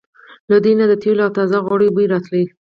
[0.49, 2.41] له دوی نه د تېلو او تازه غوړیو بوی راته.